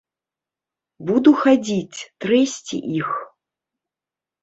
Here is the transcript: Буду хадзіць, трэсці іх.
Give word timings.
Буду 1.09 1.29
хадзіць, 1.43 1.99
трэсці 2.25 2.83
іх. 2.99 3.09